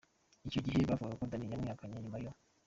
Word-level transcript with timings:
Icyo 0.47 0.59
gihe 0.65 0.77
yavugaga 0.79 1.17
ko 1.19 1.23
Danny 1.29 1.51
yamwihakanye 1.53 1.95
nyuma 1.99 2.17
yo. 2.23 2.31